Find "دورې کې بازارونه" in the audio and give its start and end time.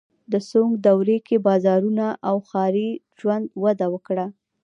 0.85-2.05